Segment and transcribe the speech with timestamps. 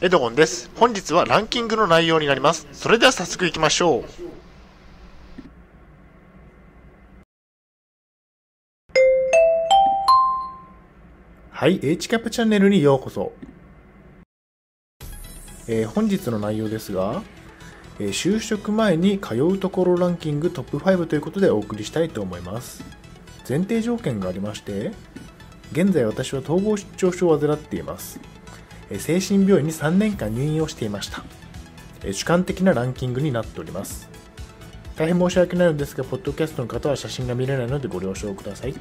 [0.00, 0.70] エドゴンです。
[0.76, 2.68] 本日はランキングの内容になります。
[2.70, 4.04] それでは早速行きましょう。
[11.50, 13.32] はい、H キャップチャンネルにようこそ。
[15.66, 17.24] えー本日の内容ですが、
[17.98, 22.84] えー就職前に通うところランキングトップ5ということでお送りしたいと思います。
[23.48, 24.92] 前提条件がありまして、
[25.72, 28.20] 現在私は統合失調症を患っています。
[28.96, 31.22] 精神病院に3年間入院をしていました。
[32.12, 34.08] 主観的なランキングになっております。
[34.96, 38.74] 大変申し訳ないのですが、ポッドキャストの方は写真が見れないのでご了承ください。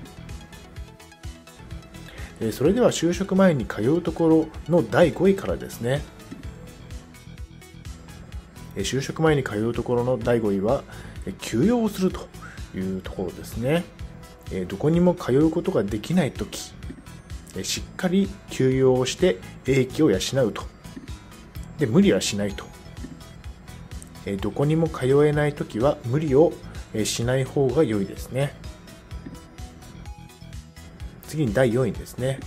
[2.52, 6.02] それでは就職前に通うところの第5位からですね。
[8.76, 10.84] 就職前に通うところの第5位は、
[11.40, 12.28] 休養をすると
[12.76, 13.84] いうところですね。
[14.68, 16.77] どこにも通うことができないとき、えー
[17.64, 20.64] しっかり休養をして英気を養うと。
[21.78, 22.66] で、無理はしないと。
[24.42, 26.52] どこにも通えないときは無理を
[27.06, 28.54] しない方が良いですね。
[31.28, 32.40] 次に第4位ですね。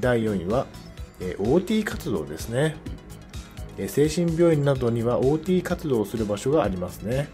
[0.00, 0.66] 第4位は、
[1.38, 2.76] OT 活動ですね。
[3.88, 7.28] 精神病院などには OT 活動をする場所がありますね。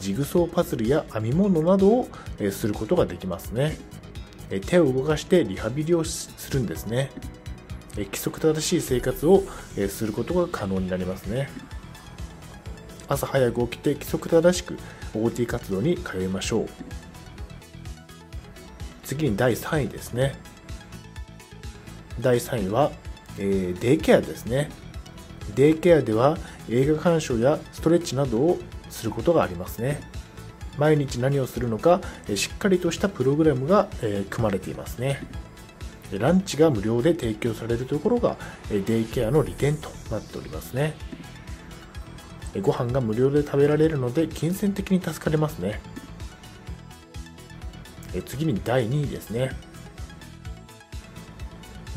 [0.00, 2.08] ジグソーパズルや編み物などを
[2.50, 3.76] することができますね。
[4.66, 7.10] 手を動かしてリハビリをするんですね。
[7.96, 9.42] 規則正しい生活を
[9.88, 11.48] することが可能になりますね。
[13.08, 14.76] 朝早く起きて規則正しく
[15.14, 16.68] OT 活動に通いましょう。
[19.04, 20.34] 次に第3位ですね。
[22.20, 22.92] 第3位は、
[23.38, 24.70] えデイケアですね。
[25.54, 26.36] デイケアでは
[26.68, 28.58] 映画鑑賞やストレッチなどを
[28.90, 30.00] することがありますね。
[30.78, 35.22] 毎日何をするのか、えしっかりとしたプログラムが、え組まれていますね。
[36.12, 38.36] ランチが無料で提供されるところが、
[38.70, 40.94] デイケアの利点となっておりますね。
[42.54, 45.80] えご飯が無料で食べられるので金銭的に助かりますね。
[48.24, 49.52] 次に第2位ですね。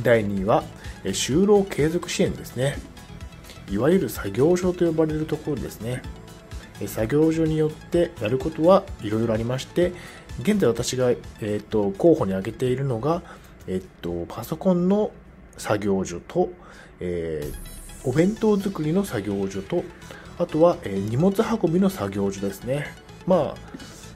[0.01, 0.63] 第2位は、
[1.03, 2.77] 就労継続支援ですね。
[3.69, 6.01] いわゆる作業所と呼ばれるところですね。
[6.87, 9.93] 作業所によってやることはいろいろありまして、
[10.41, 13.21] 現在私が、えー、と候補に挙げているのが、
[13.67, 15.11] えー、とパソコンの
[15.57, 16.49] 作業所と、
[16.99, 19.83] えーお弁当作りの作業所と、
[20.37, 22.87] あとは、えー荷物運びの作業所ですね。
[23.27, 23.55] まあ、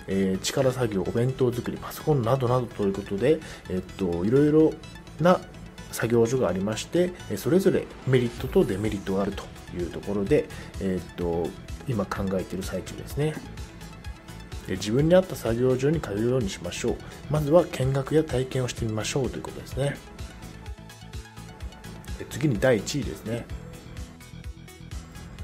[0.07, 4.73] え力作業、お弁当作り、パソコンなどなどということで、えっと、いろいろ
[5.19, 5.41] な
[5.91, 9.43] 作業所がありまして、それぞれメリットとデメリットがあると
[9.77, 10.47] いうところで、
[10.81, 11.47] えっと、
[11.87, 13.33] 今考えている最中ですね。
[14.67, 16.95] で自分に合った作業所に通うようにしましょう。
[17.29, 19.97] まずは見学や体験をしてみましょうということですね。
[22.29, 23.45] 次に第1位ですね。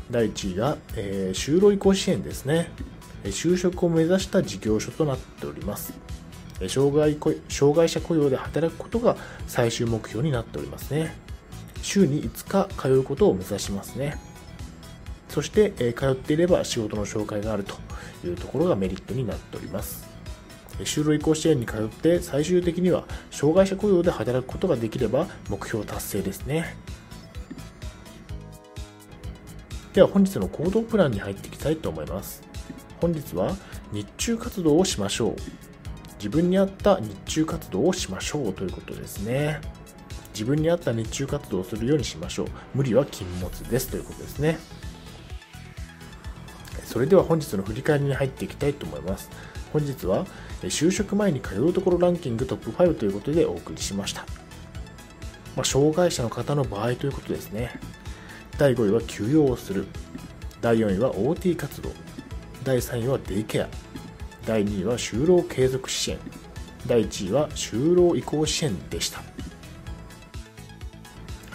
[0.09, 2.69] 第1位が、えー就労移行支援ですね。
[3.23, 5.93] え就職を目指した事業所となっております。
[6.61, 7.17] え障害
[7.49, 9.17] 障害者雇用で働くことが
[9.47, 11.15] 最終目標になっておりますね。
[11.81, 14.17] 週に5日通うことを目指しますね。
[15.29, 17.75] そして、えー通っていれば仕事の紹介があると
[18.25, 20.07] いうところがメリットになっております。
[20.79, 26.75] 就労移行支援に通って最終的には障害者雇用で働くことができれば目標達成ですね。
[29.93, 32.41] では本日の行動プランに入っていきたいと思います。
[33.01, 33.55] 本日は
[33.91, 35.35] 日中活動をしましょう。
[36.17, 39.61] 自分に合った日中活動をしましょうということですね。
[40.39, 42.47] 自分に合った日中活動をするようにしましょう。
[42.73, 44.57] 無理は禁物ですということですね。
[46.85, 49.29] それでは本日の振り返りに入っていきたいと思います。
[49.73, 50.25] 本日は
[50.63, 54.21] 就職前に通うところランキングトップ5ということでお送りしました。
[55.57, 57.77] まあ、障害者の方の場合ということですね。
[58.57, 59.87] 第5位は休養をする。
[60.61, 61.91] 第4位は OT 活動。
[62.63, 63.67] 第3位はデイケア。
[64.45, 66.17] 第2位は就労継続支援。
[66.87, 69.21] 第1位は就労移行支援でした。